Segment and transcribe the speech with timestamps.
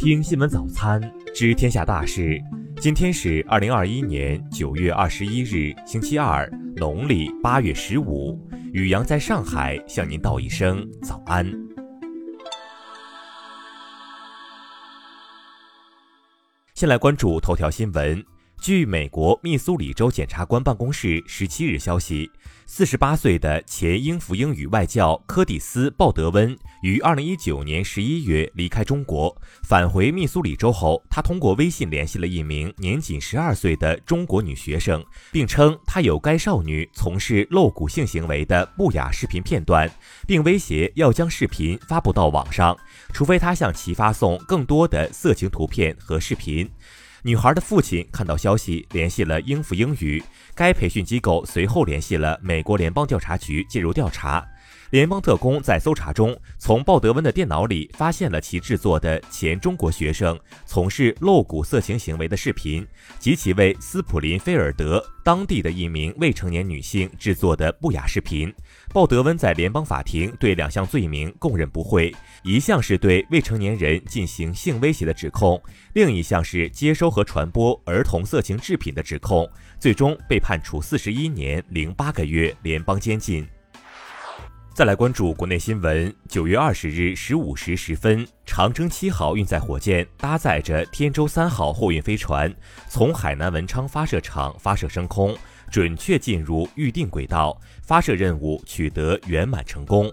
[0.00, 0.98] 听新闻早餐，
[1.34, 2.40] 知天下大事。
[2.80, 8.40] 今天是二零二一年九月二十一日，星期二，农历八月十五。
[8.72, 11.46] 雨阳在上海向您道一声早安。
[16.72, 18.24] 先来关注头条新闻。
[18.60, 22.30] 据美国密苏里州检察官办公室十七日消息，
[22.66, 39.90] 四十八岁的前英孚英语外教柯蒂斯·鲍德温于二零一九年十一月离开中国，返回密苏里州后，他通过微信联系了一名年仅十二岁的中国女学生，并称她有该少女从事露骨性行为的不雅视频片段，
[40.26, 42.76] 并威胁要将视频发布到网上，
[43.14, 46.70] 除非他向其发送更多的色情图片和视频。
[47.22, 50.22] 女孩的父亲看到消息，联系了英孚英语。
[50.54, 54.46] 该培训机构随后联系了美国联邦调查局介入调查。
[54.90, 60.36] 联邦特工在搜查中，从鲍德温的电脑里发现了其制作的前中国学生
[60.66, 62.84] 从事露骨色情行为的视频，
[63.20, 68.52] 及其为斯普林菲尔德当地的一名未成年女性制作的不雅视频。
[68.92, 79.48] 鲍德温在联邦法庭对两项罪名供认不讳，一项是对未成年人进行性威胁的指控，另一项是接收和传播儿童色情制品的指控，
[79.78, 83.46] 最终被判处四十一年零八个月联邦监禁。
[84.72, 86.14] 再来关注国内新闻。
[86.28, 92.54] 九月二十日十五时十分，长征七号运载火箭搭载着天舟三号货运飞船，
[92.88, 95.36] 从海南文昌发射场发射升空，
[95.70, 100.10] 准确进入预定轨道，发射任务取得圆满成功。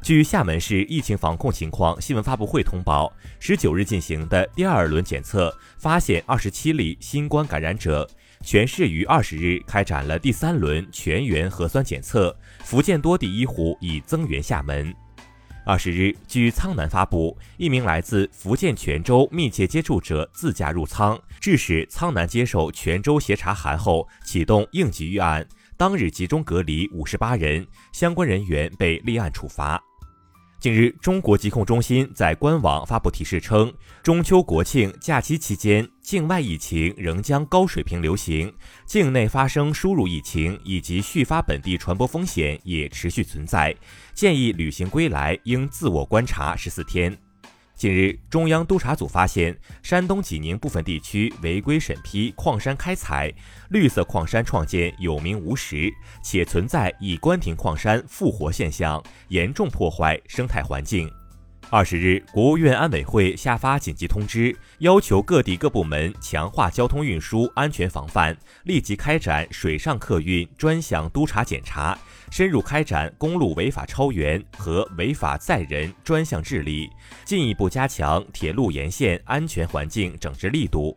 [0.00, 8.08] 据厦门市疫情防控情况新闻发布会通报，十九日进行的第二轮检测发现二十七例新冠感染者。
[8.42, 14.94] 全市于二十日开展了第三轮全员核酸检测，福建多地医护已增援厦门。
[15.66, 25.46] 二十日，据苍南发布，一名来自福建泉州密切接触者自驾入仓，致使苍南接受泉州协查函后启动应急预案，
[25.76, 29.78] 当日集中隔离五十八人，相关人员被立案处罚。
[30.60, 38.52] 近日，中国疾控中心在官网发布提示称，中秋国庆假期期间，境外疫情仍将高水平流行，
[38.84, 43.72] 境内发生输入疫情以及续发本地传播风险也持续存在，
[44.12, 47.16] 建议旅行归来应自我观察十四天。
[47.78, 53.32] 近日，中央督察组发现山东济宁部分地区违规审批矿山开采，
[53.70, 55.88] 绿色矿山创建有名无实，
[56.20, 61.08] 且存在已关停矿山复活现象，严重破坏生态环境。
[61.70, 71.96] 二十日，国务院安委会下发紧急通知，要求各地各部门强化交通运输安全防范，立即开展水上客运专项督查检查，
[72.30, 76.90] 深入开展公路违法超员和违法载人专项治理，
[77.24, 80.96] 进一步加强铁路沿线安全环境整治力度。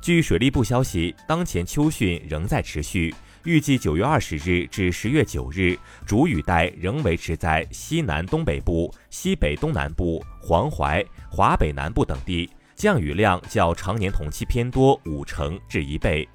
[0.00, 3.14] 据水利部消息，当前秋汛仍在持续。
[3.44, 16.26] 预计九月二十日至十月九日，主雨带仍维持在西南东北部、西北东南部、黄淮、华北南部等地，降雨量较常年同期偏多五成至一倍。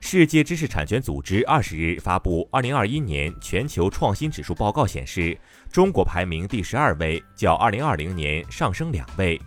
[0.00, 5.38] 世界知识产权组织二十日发布二零二一年全球创新指数报告显示，
[5.70, 9.38] 中国排名第十二位，较二零二零年上升两位。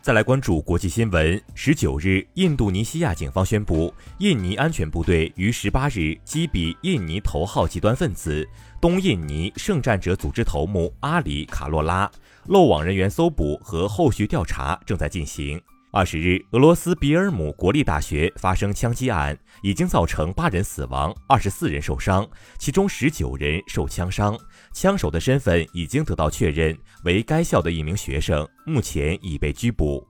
[0.00, 1.42] 再来关注国际新闻。
[1.54, 8.48] 十九日，印度尼西亚警方宣布，印尼安全部队于十八日击毙印尼头号极端分子
[8.80, 12.08] 东印尼圣战者组织头目阿里卡洛拉，
[12.46, 15.60] 漏网人员搜捕和后续调查正在进行。
[15.90, 22.28] 二十日，俄罗斯比尔姆国立大学发生枪击案，已经造成八人死亡，二十四人受伤，
[22.58, 24.38] 其中十九人受枪伤。
[24.74, 30.06] 枪手的身份已经得到确认，为该校的一名学生，目前已被拘捕。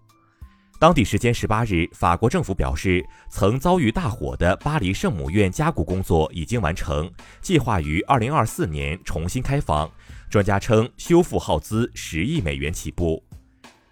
[0.81, 7.09] 当地时间十八日，法国政府表示，曾遭遇大火的巴黎圣母院加固工作已经完成，
[7.41, 9.89] 计划于二零二四年重新开放。
[10.29, 13.23] 专家称，修复耗资十亿美元起步。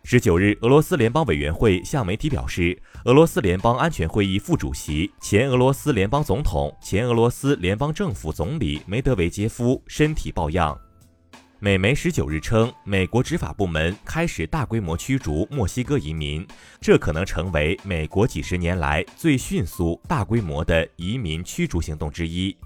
[0.09, 10.79] 十九日，俄罗斯联邦委员会向媒体表示，俄罗斯联邦安全会议副主席、前俄罗斯联邦总统、前俄罗斯联邦政府总理梅德韦杰夫身体抱恙。
[11.59, 16.47] 美媒十九日称，美国执法部门开始大规模驱逐墨西哥移民，
[16.81, 22.57] 这可能成为美国几十年来最迅速、大规模的移民驱逐行动之一。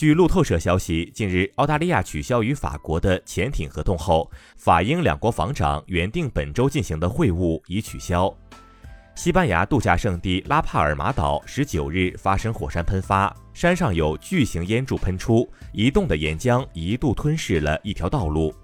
[0.00, 8.34] 据路透社消息，近日澳大利亚取消与法国的潜艇合同后，法英两国防长原定本周进行的会晤已取消。
[9.14, 18.54] 西班牙度假胜地拉帕尔马岛十九日发生火山喷发，山上有巨型烟柱喷出，移动的岩浆一度吞噬了一条道路。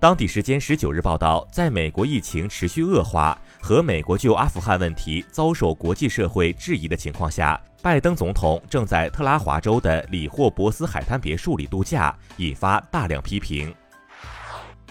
[0.00, 13.74] 当地时间十九日报道，在美国疫情持续恶化和美国就阿富汗问题遭受国际社会质疑的情况下，拜登总统正在特拉华州的里霍伯斯海滩别墅里度假，引发大量批评。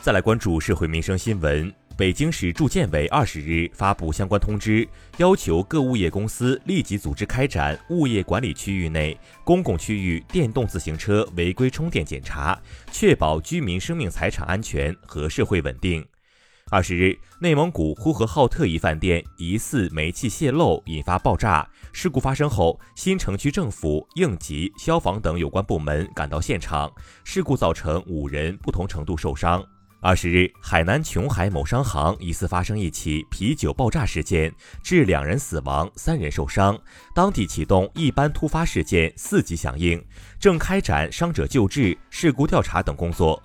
[0.02, 1.74] 再来关注社会民生新闻。
[1.96, 4.86] 北京市住建委二十日发布相关通知，
[5.16, 12.60] 要求各物业公司立即组织开展物业管理区域内公共区域电动自行车违规充电检查，
[12.92, 16.06] 确保居民生命财产安全和社会稳定。
[16.72, 26.92] 二十日，内蒙古呼和浩特一饭店疑似煤气泄漏引发爆炸事故发生后，新城区政府、应急、消防等有关部门赶到现场，
[27.24, 29.64] 事故造成五人不同程度受伤。
[30.02, 34.52] 二十日，海南琼海某商行疑似发生一起啤酒爆炸事件，
[34.84, 36.76] 致两人死亡、三人受伤。
[37.14, 40.04] 当地启动一般突发事件四级响应，
[40.40, 43.40] 正开展伤者救治、事故调查等工作。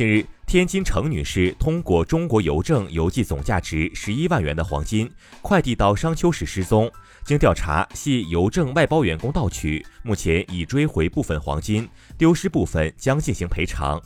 [0.00, 5.06] 近日，天津程女士通过中国邮政邮寄总价值十一万元的黄金
[5.42, 6.90] 快递到商丘时失踪，
[7.22, 11.86] 经调查系邮政外包员工盗取，目前已追回部分黄金，
[12.16, 14.00] 丢失部分将进行赔偿。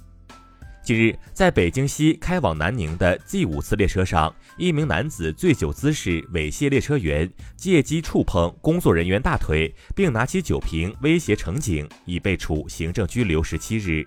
[0.82, 14.04] 近日，在北京西开往南宁的 G 五次列车上，一名男子醉酒滋事猥亵列车员，借机触碰工作人员大腿，并拿起酒瓶威胁乘警，已被处行政拘留十七日。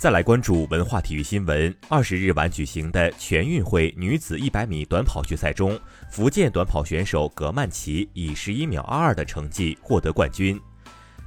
[0.00, 1.76] 再来关注文化体育新闻。
[1.90, 5.78] 二十日晚举行的全运会女子一百米短跑决赛中，
[6.10, 10.58] 福建短跑选手葛曼棋以十一秒二二的成绩获得冠军。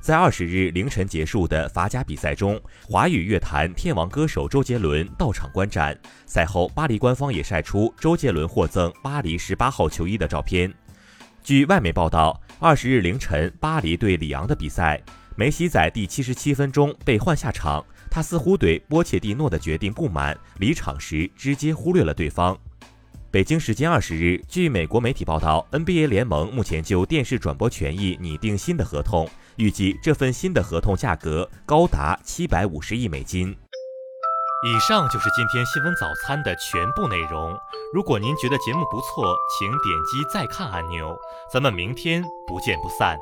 [0.01, 2.59] 在二十日凌晨结束的法甲比赛中，
[2.89, 5.95] 华语乐坛天王歌手周杰伦到场观战。
[6.25, 10.73] 赛后，巴黎官方也晒出周杰伦获赠巴黎十八号球衣的照片。
[11.43, 14.99] 据外媒报道，二十日凌晨巴黎对里昂的比赛，
[15.35, 22.55] 梅西在第七十七分钟被换下场，他似乎对波切蒂诺的决定不满，离场时直接忽略了对方。
[23.31, 29.27] 北京时间二十日，据美国媒体报道，NBA 联盟目前就电视转播权益拟定新的合同。
[29.55, 33.49] 预计这份新的合同价格高达七百五十亿美金。
[33.49, 37.57] 以上就是今天新闻早餐的全部内容。
[37.95, 41.17] 如果您觉得节目不错，请点击再看按钮。
[41.51, 43.17] 咱们明天不见不散。